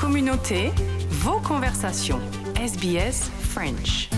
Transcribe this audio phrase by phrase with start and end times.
[0.00, 0.70] communauté,
[1.10, 2.20] vos conversations.
[2.56, 4.08] SBS French.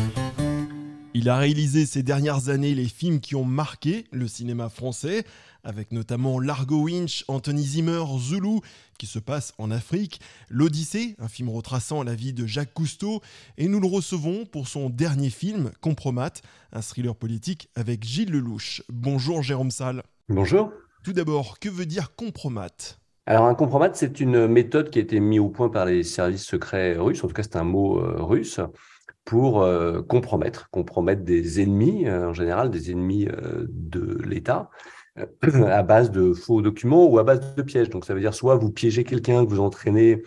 [1.13, 5.25] Il a réalisé ces dernières années les films qui ont marqué le cinéma français,
[5.65, 8.61] avec notamment Largo Winch, Anthony Zimmer, Zulu,
[8.97, 13.21] qui se passe en Afrique, L'Odyssée, un film retraçant la vie de Jacques Cousteau,
[13.59, 16.35] et nous le recevons pour son dernier film, Compromat,
[16.73, 18.83] un thriller politique avec Gilles Lelouch.
[18.89, 20.05] Bonjour Jérôme Salle.
[20.29, 20.71] Bonjour.
[21.03, 22.71] Tout d'abord, que veut dire compromat
[23.27, 26.45] Alors un compromat, c'est une méthode qui a été mise au point par les services
[26.45, 28.59] secrets russes, en tout cas c'est un mot euh, russe,
[29.25, 33.29] pour euh, compromettre, compromettre des ennemis, euh, en général des ennemis
[33.69, 34.71] de l'État,
[35.17, 37.91] à base de faux documents ou à base de pièges.
[37.91, 40.23] Donc ça veut dire soit vous piégez quelqu'un que vous entraînez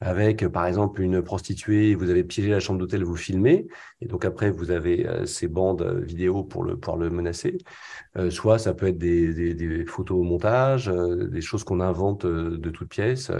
[0.00, 3.66] avec, par exemple, une prostituée, vous avez piégé la chambre d'hôtel, vous filmez,
[4.00, 7.58] et donc après, vous avez euh, ces bandes euh, vidéo pour le, pouvoir le menacer.
[8.16, 12.26] Euh, soit ça peut être des, des, des photos au montage, des choses qu'on invente
[12.26, 13.30] de toutes pièces.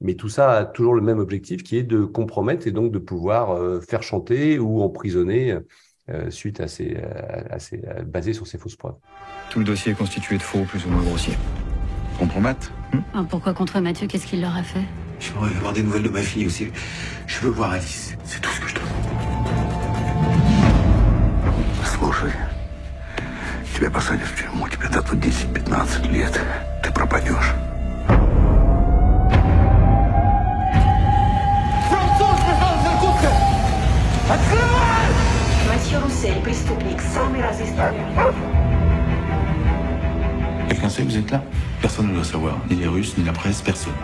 [0.00, 2.98] mais tout ça a toujours le même objectif qui est de compromettre et donc de
[2.98, 5.58] pouvoir faire chanter ou emprisonner
[6.30, 6.96] suite à ces,
[7.50, 8.96] à ces, basé sur ces fausses preuves.
[9.50, 11.36] Tout le dossier est constitué de faux plus ou moins grossiers.
[12.18, 12.72] Compromettre
[13.14, 14.84] ah, Pourquoi contre Mathieu Qu'est-ce qu'il leur a fait?
[15.20, 16.68] Je voudrais avoir des nouvelles de ma fille aussi.
[17.26, 18.16] Je veux voir Alice.
[18.24, 18.90] C'est tout ce que je demande.
[21.84, 22.32] Слушай,
[23.74, 26.40] тебя посадят в тюрьму, тебе дадут 10-15 лет.
[26.82, 27.54] Ты пропадешь.
[34.30, 35.08] Открывай!
[35.68, 38.00] Матье Руссель, преступник, самый разыскиваемый.
[40.68, 41.42] Quelqu'un sait que vous êtes là
[41.80, 43.94] Personne ne doit savoir, ni les Russes, ni la presse, personne.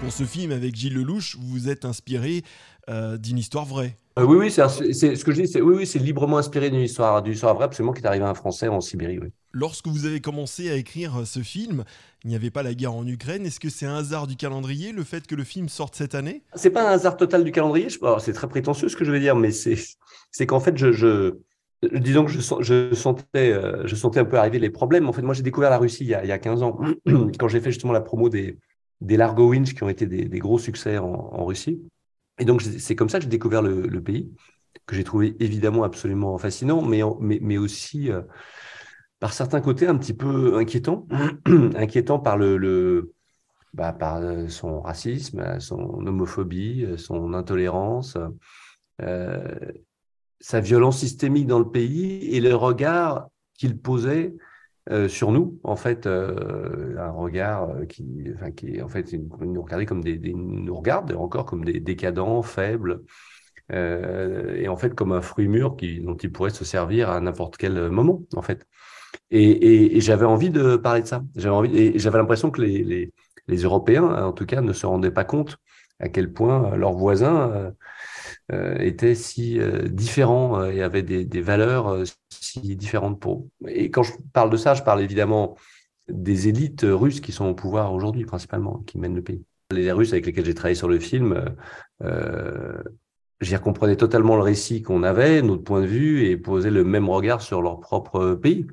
[0.00, 2.42] Pour ce film avec Gilles Lelouch, vous vous êtes inspiré
[2.88, 3.98] euh, d'une histoire vraie.
[4.18, 6.80] Euh, oui, oui, c'est ce que je dis, c'est oui, oui, c'est librement inspiré d'une
[6.80, 9.20] histoire, d'une histoire vraie, absolument, qui est arrivée à un Français en Sibérie.
[9.52, 11.84] Lorsque vous avez commencé à écrire euh, ce film,
[12.24, 13.44] il n'y avait pas la guerre en Ukraine.
[13.44, 16.42] Est-ce que c'est un hasard du calendrier, le fait que le film sorte cette année?
[16.54, 17.88] C'est pas un hasard total du calendrier.
[18.00, 21.34] Oh, c'est très prétentieux ce que je veux dire, mais c'est qu'en fait, je
[21.82, 22.40] disons que je,
[22.94, 25.08] sentais, euh, je sentais un peu arriver les problèmes.
[25.08, 26.78] En fait, moi, j'ai découvert la Russie il y a, il y a 15 ans,
[27.38, 28.58] quand j'ai fait justement la promo des,
[29.00, 31.80] des Largo Winch, qui ont été des, gros succès en, Russie.
[32.38, 34.30] Et donc, c'est comme ça que j'ai découvert le, pays,
[34.86, 38.22] que j'ai trouvé évidemment absolument fascinant, mais, mais, mais aussi euh,
[39.18, 41.06] par certains côtés un petit peu inquiétant,
[41.76, 43.12] inquiétant par le, le
[43.72, 48.18] bah, par son racisme, son homophobie, son intolérance.
[49.02, 49.72] Euh,
[50.40, 54.34] sa violence systémique dans le pays et le regard qu'il posait
[54.90, 58.32] euh, sur nous, en fait, euh, un regard euh, qui,
[58.82, 63.02] en fait, nous regardait comme nous regarde encore comme des décadents, faibles,
[63.72, 67.56] et en fait comme un fruit mûr qui, dont il pourrait se servir à n'importe
[67.56, 68.66] quel moment, en fait.
[69.30, 71.22] Et, j'avais envie de parler de ça.
[71.36, 73.12] J'avais envie, j'avais l'impression que les,
[73.46, 75.58] les, Européens, en tout cas, ne se rendaient pas compte
[76.00, 77.72] à quel point leurs voisins
[78.52, 83.46] étaient si euh, différents euh, et avaient des, valeurs si différentes pour.
[83.68, 85.56] Et quand je parle de ça, je parle évidemment
[86.08, 89.44] des élites russes qui sont au pouvoir aujourd'hui, principalement, qui mènent le pays.
[89.70, 91.44] Les Russes avec lesquels j'ai travaillé sur le film,
[92.02, 92.82] euh,
[93.40, 97.08] j'y comprenais totalement le récit qu'on avait, notre point de vue, et posaient le même
[97.08, 98.66] regard sur leur propre pays.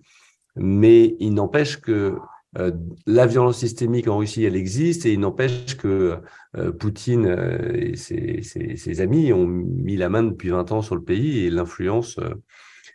[0.55, 2.17] Mais il n'empêche que
[2.57, 2.71] euh,
[3.05, 6.17] la violence systémique en Russie, elle existe et il n'empêche que
[6.55, 10.81] euh, Poutine euh, et ses, ses, ses, amis ont mis la main depuis 20 ans
[10.81, 12.19] sur le pays et l'influence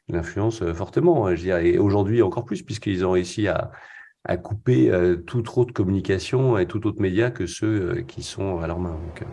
[0.09, 1.35] l'influence fortement.
[1.35, 3.71] Je dirais, et aujourd'hui encore plus, puisqu'ils ont réussi à,
[4.25, 4.91] à couper
[5.27, 8.91] toute autre communication et tout autre média que ceux qui sont à leur main.
[8.91, 9.25] Donc,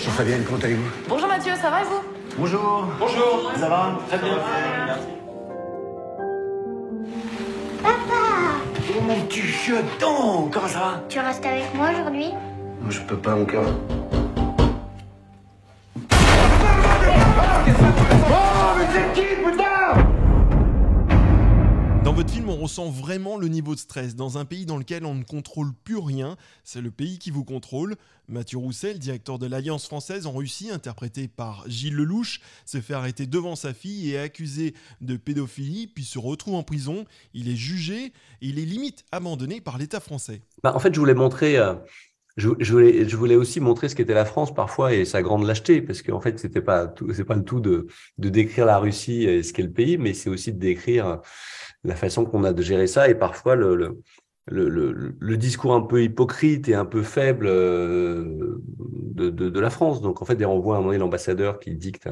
[0.00, 0.90] Jean-Fabienne, comment allez-vous?
[1.08, 2.13] Bonjour Mathieu, ça va et vous?
[2.36, 2.86] Bonjour.
[2.98, 3.52] Bonjour.
[3.56, 4.36] Ça va Très bien.
[4.86, 5.06] Merci.
[7.82, 8.22] Papa
[8.96, 12.30] Oh mon petit cheton Comment ça va Tu restes avec moi aujourd'hui
[12.82, 13.64] Non, je peux pas, mon cœur.
[18.30, 19.73] Oh, mais c'est qui, putain
[22.14, 24.14] votre film, on ressent vraiment le niveau de stress.
[24.14, 27.42] Dans un pays dans lequel on ne contrôle plus rien, c'est le pays qui vous
[27.42, 27.96] contrôle.
[28.28, 33.26] Mathieu Roussel, directeur de l'Alliance française en Russie, interprété par Gilles Lelouch, se fait arrêter
[33.26, 37.04] devant sa fille et accusé de pédophilie, puis se retrouve en prison.
[37.34, 40.40] Il est jugé, il est limite abandonné par l'État français.
[40.62, 41.58] Bah, en fait, je voulais montrer.
[41.58, 41.74] Euh...
[42.36, 45.80] Je, voulais, je voulais aussi montrer ce qu'était la France parfois et sa grande lâcheté,
[45.80, 47.86] parce qu'en fait, c'était pas c'est pas le tout de,
[48.18, 51.20] de décrire la Russie et ce qu'est le pays, mais c'est aussi de décrire
[51.84, 54.00] la façon qu'on a de gérer ça et parfois le, le
[54.46, 60.02] le, le, discours un peu hypocrite et un peu faible de, de, de, la France.
[60.02, 62.08] Donc, en fait, on voit à un moment l'ambassadeur qui dicte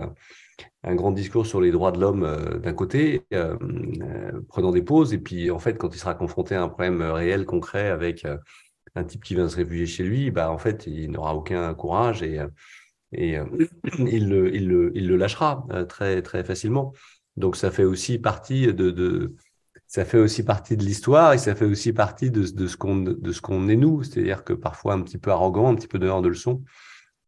[0.82, 2.26] un, grand discours sur les droits de l'homme
[2.62, 3.54] d'un côté, euh,
[4.48, 7.44] prenant des pauses, et puis, en fait, quand il sera confronté à un problème réel,
[7.44, 8.26] concret, avec
[8.94, 12.22] un type qui vient se réfugier chez lui, bah, en fait, il n'aura aucun courage
[12.22, 12.40] et,
[13.12, 13.36] et
[13.98, 16.92] il, le, il, le, il le lâchera très, très facilement.
[17.36, 19.34] Donc, ça fait aussi partie de, de
[19.92, 22.96] ça fait aussi partie de l'histoire et ça fait aussi partie de, de ce qu'on
[22.96, 25.98] de ce qu'on est nous, c'est-à-dire que parfois un petit peu arrogant, un petit peu
[25.98, 26.62] dehors de leçon,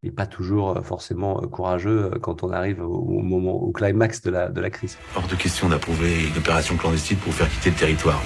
[0.03, 4.23] et pas toujours euh, forcément euh, courageux euh, quand on arrive au, moment au climax
[4.23, 4.97] de la de la crise.
[5.15, 8.23] Hors de question d'approuver une opération clandestine pour faire quitter le territoire.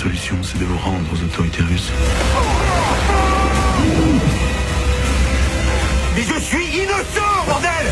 [0.00, 1.92] Solution, c'est de vous rendre aux autorités russes.
[6.16, 7.86] Mais je suis innocent, bordel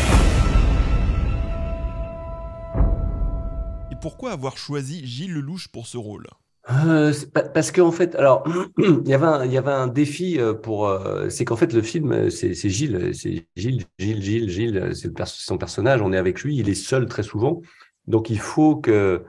[3.91, 6.25] Et pourquoi avoir choisi Gilles Lelouch pour ce rôle?
[6.71, 7.13] Euh,
[7.53, 8.43] parce qu'en en fait, alors
[8.79, 11.71] il y avait un, il y avait un défi euh, pour, euh, c'est qu'en fait
[11.73, 16.01] le film, c'est Gilles, c'est Gilles, Gilles, Gilles, Gilles, c'est son personnage.
[16.01, 17.61] On est avec lui, il est seul très souvent,
[18.07, 19.23] donc il faut que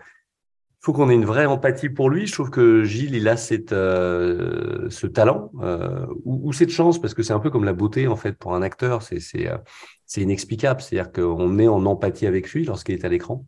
[0.81, 2.27] faut qu'on ait une vraie empathie pour lui.
[2.27, 7.13] Je trouve que Gilles, il a cette, euh, ce talent euh, ou, cette chance, parce
[7.13, 9.03] que c'est un peu comme la beauté en fait pour un acteur.
[9.03, 9.59] C'est c'est euh,
[10.07, 10.81] c'est inexplicable.
[10.81, 13.45] C'est-à-dire qu'on est en empathie avec lui lorsqu'il est à l'écran.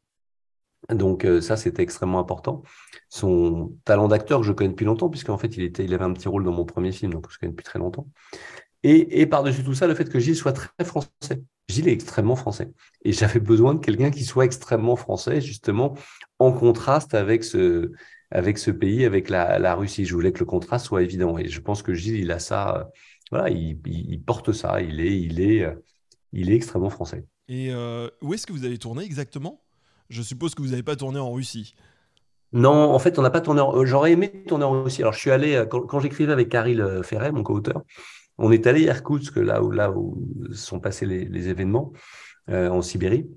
[0.90, 2.62] Donc ça, c'était extrêmement important.
[3.08, 6.12] Son talent d'acteur que je connais depuis longtemps, puisqu'en fait, il était, il avait un
[6.12, 8.08] petit rôle dans mon premier film, donc je connais depuis très longtemps.
[8.82, 11.42] Et, et par-dessus tout ça, le fait que Gilles soit très français.
[11.68, 12.72] Gilles est extrêmement français.
[13.04, 15.96] Et j'avais besoin de quelqu'un qui soit extrêmement français, justement,
[16.38, 17.92] en contraste avec ce,
[18.30, 20.04] avec ce pays, avec la, la, Russie.
[20.04, 21.38] Je voulais que le contraste soit évident.
[21.38, 22.90] Et je pense que Gilles, il a ça,
[23.30, 24.80] voilà, il, il, porte ça.
[24.82, 25.66] Il est, il est,
[26.32, 27.24] il est extrêmement français.
[27.48, 29.60] Et euh, où est-ce que vous avez tourné exactement?
[30.08, 31.74] Je suppose que vous n'avez pas tourné en Russie.
[32.52, 33.62] Non, en fait, on n'a pas tourné.
[33.84, 35.00] J'aurais aimé tourner en Russie.
[35.00, 37.82] Alors, je suis allé quand, quand j'écrivais avec Karil Ferret, mon co-auteur.
[38.38, 41.92] On est allé à Irkoutsk, là où, là où sont passés les, événements,
[42.50, 43.28] euh, en Sibérie.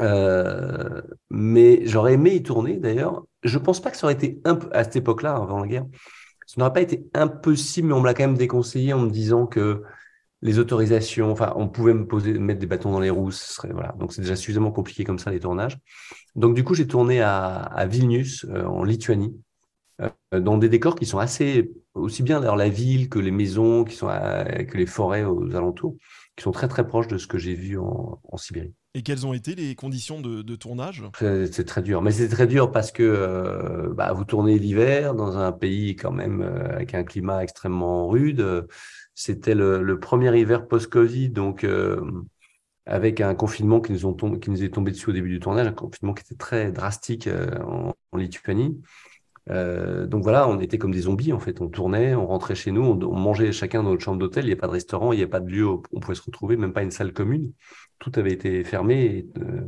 [0.00, 3.24] Euh, mais j'aurais aimé y tourner d'ailleurs.
[3.42, 5.86] Je pense pas que ça aurait été un peu, à cette époque-là, avant la guerre,
[6.46, 9.46] ça n'aurait pas été impossible, mais on me l'a quand même déconseillé en me disant
[9.46, 9.82] que
[10.40, 13.72] les autorisations, enfin, on pouvait me poser, mettre des bâtons dans les roues, ce serait,
[13.72, 13.94] voilà.
[13.98, 15.78] Donc, c'est déjà suffisamment compliqué comme ça, les tournages.
[16.36, 19.36] Donc, du coup, j'ai tourné à, Vilnius, euh, en Lituanie,
[20.32, 23.96] dans des décors qui sont assez, aussi bien dans la ville que les maisons, qui
[23.96, 25.96] sont que les forêts aux alentours,
[26.36, 28.72] qui sont très très proches de ce que j'ai vu en, en, Sibérie.
[28.94, 31.02] Et quelles ont été les conditions de, de tournage?
[31.18, 35.36] C'est très dur, mais c'est très dur parce que euh, bah, vous tournez l'hiver dans
[35.36, 38.66] un pays quand même euh, avec un climat extrêmement rude.
[39.14, 42.00] C'était le, le, premier hiver post-Covid, donc euh,
[42.86, 45.66] avec un confinement qui nous, ont qui nous est tombé dessus au début du tournage,
[45.66, 48.80] un confinement qui était très drastique euh, en, en Lituanie.
[49.50, 51.60] Euh, donc voilà, on était comme des zombies en fait.
[51.60, 54.44] On tournait, on rentrait chez nous, on, mangeait chacun dans notre chambre d'hôtel.
[54.44, 56.14] Il n'y a pas de restaurant, il n'y a pas de lieu où on pouvait
[56.14, 57.52] se retrouver, même pas une salle commune.
[57.98, 59.62] Tout avait été fermé, euh,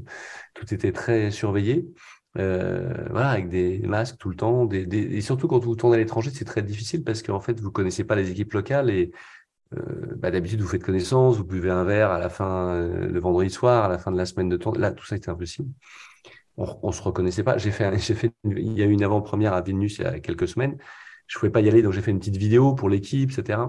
[0.55, 1.87] tout était très surveillé.
[2.39, 4.69] Euh, voilà, avec des masques tout le temps.
[4.71, 8.05] Et surtout quand vous tournez à l'étranger, c'est très difficile parce qu'en fait, vous connaissez
[8.05, 9.11] pas les équipes locales et
[10.17, 13.51] bah, d'habitude vous faites connaissance, vous buvez un verre à la fin euh, le vendredi
[13.51, 14.79] soir, à la fin de la semaine de tournée.
[14.81, 15.71] Là, tout ça était impossible
[16.61, 17.59] on, on se reconnaissait pas.
[17.59, 20.21] J'ai fait, j'ai fait, il y a eu une avant-première à Vilnius il y a
[20.21, 20.77] quelques semaines.
[21.27, 23.61] Je pouvais pas y aller, donc j'ai fait une petite vidéo pour l'équipe, etc.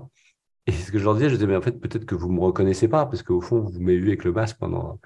[0.67, 2.39] Et ce que je leur disais, je disais, mais en fait, peut-être que vous me
[2.41, 4.99] reconnaissez pas, parce qu'au fond, vous m'avez vu avec le masque pendant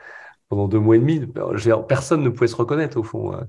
[0.49, 1.25] pendant deux mois et demi.
[1.87, 3.33] Personne ne pouvait se reconnaître au fond.
[3.33, 3.47] Hein.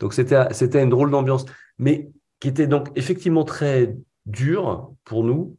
[0.00, 1.46] Donc c'était c'était une drôle d'ambiance,
[1.78, 2.10] mais
[2.40, 5.56] qui était donc effectivement très dur pour nous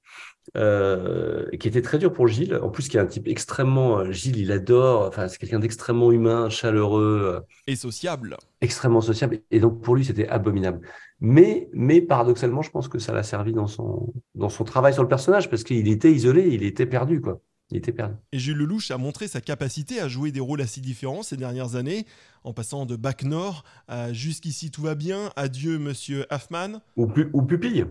[0.55, 2.59] euh, qui était très dur pour Gilles.
[2.61, 3.99] En plus, qui est un type extrêmement.
[3.99, 5.07] Euh, Gilles, il adore.
[5.07, 7.21] Enfin, c'est quelqu'un d'extrêmement humain, chaleureux.
[7.35, 8.37] Euh, Et sociable.
[8.61, 9.39] Extrêmement sociable.
[9.51, 10.81] Et donc, pour lui, c'était abominable.
[11.19, 15.03] Mais, mais paradoxalement, je pense que ça l'a servi dans son, dans son travail sur
[15.03, 17.41] le personnage, parce qu'il était isolé, il était perdu, quoi.
[17.71, 18.13] Il était perdu.
[18.31, 21.75] Et Gilles Lelouch a montré sa capacité à jouer des rôles assez différents ces dernières
[21.75, 22.05] années,
[22.43, 26.79] en passant de Bac Nord à Jusqu'ici tout va bien, Adieu Monsieur Hoffman.
[26.95, 27.85] Ou, pu, ou Pupille.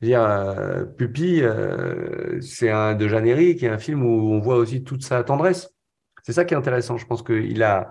[0.00, 4.56] Je dire, euh, euh, c'est un de Jeannery, qui est un film où on voit
[4.56, 5.70] aussi toute sa tendresse.
[6.22, 6.96] C'est ça qui est intéressant.
[6.96, 7.90] Je pense qu'il a,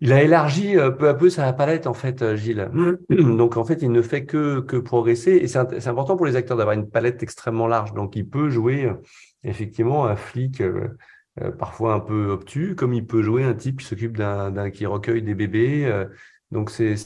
[0.00, 2.70] il a élargi euh, peu à peu sa palette, en fait, euh, Gilles.
[3.10, 5.32] Donc, en fait, il ne fait que, que progresser.
[5.32, 7.92] Et c'est important pour les acteurs d'avoir une palette extrêmement large.
[7.92, 8.90] Donc, il peut jouer
[9.42, 10.62] effectivement un flic
[11.40, 14.86] euh, parfois un peu obtus, comme il peut jouer un type qui s'occupe d'un, qui
[14.86, 15.90] recueille des bébés.
[16.52, 16.96] Donc c'est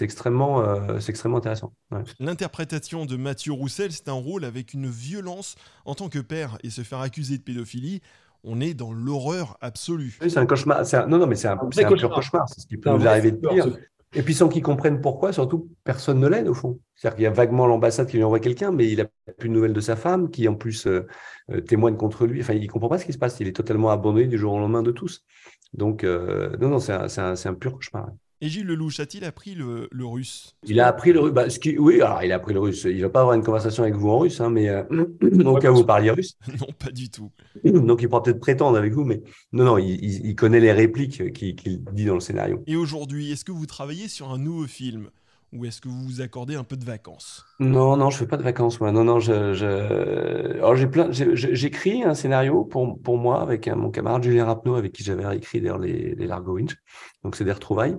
[0.00, 1.72] extrêmement, euh, extrêmement intéressant.
[1.92, 2.02] Ouais.
[2.18, 5.54] L'interprétation de Mathieu Roussel, c'est un rôle avec une violence
[5.84, 8.00] en tant que père et se faire accuser de pédophilie.
[8.42, 10.16] on est dans l'horreur absolue.
[10.22, 10.80] Oui, c'est un cauchemar.
[10.94, 12.10] un- Non, non, mais c'est un, Un cauchemar.
[12.14, 12.48] cauchemar.
[12.48, 13.66] C'est ce qui peut nous arriver de pire.
[14.14, 16.80] Et puis sans qu'ils comprennent pourquoi, surtout, personne ne l'aide au fond.
[16.96, 19.04] C'est-à-dire qu'il y a vaguement l'ambassade qui lui envoie quelqu'un, mais il n'a
[19.38, 21.06] plus de nouvelles de sa femme, qui en plus euh,
[21.52, 22.40] euh, témoigne contre lui.
[22.40, 23.38] Enfin, il ne comprend pas ce qui se passe.
[23.40, 25.22] Il est totalement abandonné du jour au lendemain de tous.
[25.74, 28.08] Donc, euh, non, non, c'est un, c'est un- c'est un pur cauchemar.
[28.42, 30.56] Et Gilles Lelouch, a-t-il appris le, le russe?
[30.64, 31.32] Il a appris le russe.
[31.32, 31.44] Bah.
[31.78, 32.84] Oui, alors il a appris le russe.
[32.84, 34.82] Il ne va pas avoir une conversation avec vous en russe, hein, mais euh,
[35.44, 36.38] au cas où vous parliez russe.
[36.60, 37.30] Non, pas du tout.
[37.64, 41.54] Donc, il pourra peut-être prétendre avec vous, mais non, non, il, connaît les répliques qu'il
[41.54, 42.62] qu'il dit dans le scénario.
[42.66, 45.10] Et aujourd'hui, est-ce que vous travaillez sur un nouveau film?
[45.52, 47.44] Ou est-ce que vous vous accordez un peu de vacances?
[47.58, 48.92] Non, non, je fais pas de vacances, moi.
[48.92, 54.22] Non, non, je, j'ai plein, j'écris un scénario pour, pour moi avec un- mon camarade
[54.22, 56.76] Julien Rapneau, avec qui j'avais écrit d'ailleurs les, les Largo Winch.
[57.24, 57.96] Donc, c'est des retrouvailles.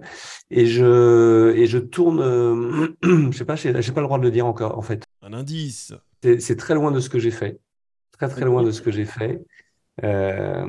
[0.49, 2.87] Et je, et je tourne, euh,
[3.31, 5.03] je sais pas, j'ai pas le droit de le dire encore, en fait.
[5.21, 5.93] Un indice
[6.39, 7.59] c'est très loin de ce que j'ai fait.
[8.11, 9.41] Très, très loin de ce que j'ai fait.
[10.03, 10.65] Euh,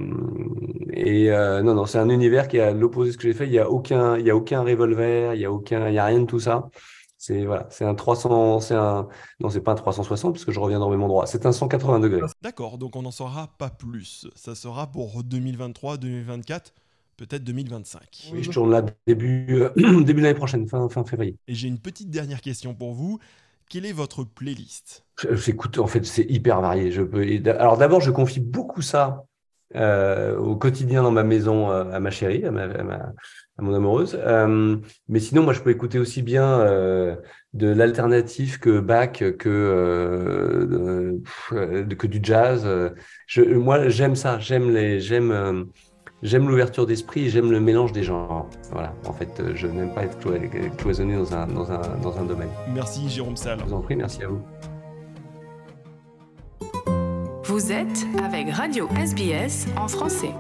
[0.93, 3.35] et euh, non, non, c'est un univers qui est à l'opposé de ce que j'ai
[3.35, 3.47] fait.
[3.47, 5.99] Il y a aucun, il y a aucun revolver, il y a aucun, il y
[5.99, 6.69] a rien de tout ça.
[7.17, 9.07] C'est voilà, c'est un 300, c'est un,
[9.39, 11.27] non, c'est pas un 360 parce que je reviens dans le même endroit.
[11.27, 12.21] C'est un 180 degrés.
[12.43, 14.27] D'accord, donc on n'en saura pas plus.
[14.35, 16.75] Ça sera pour 2023, 2024,
[17.17, 18.31] peut-être 2025.
[18.33, 19.71] Oui, je tourne là début, euh,
[20.03, 21.37] début de l'année prochaine, fin, fin février.
[21.47, 23.21] Et j'ai une petite dernière question pour vous.
[23.73, 25.07] Quelle est votre playlist?
[25.31, 26.91] J'écoute, en fait, c'est hyper varié.
[26.93, 27.25] Je peux,
[27.59, 29.25] alors d'abord, je confie beaucoup ça
[29.77, 34.21] euh, au quotidien dans ma maison euh, à ma chérie, à, ma, à, mon amoureuse.
[34.21, 34.77] Euh,
[35.09, 36.59] mais sinon, moi, je peux écouter aussi bien
[37.55, 39.33] de l'alternatif que Bach, que,
[41.49, 42.69] que du jazz.
[43.39, 44.39] Moi, j'aime ça.
[44.39, 45.71] J'aime les, j'aime,
[46.23, 47.29] j'aime l'ouverture d'esprit.
[47.31, 48.47] J'aime le mélange des genres.
[48.71, 48.93] Voilà.
[49.07, 50.39] En fait, euh, je n'aime pas être clo-
[50.77, 52.51] cloisonné dans un, dans un, dans un domaine.
[52.75, 53.59] Merci Jérôme Salle.
[53.61, 54.41] Je vous en prie, merci à vous.
[57.45, 60.31] Vous êtes avec Radio SBS en français.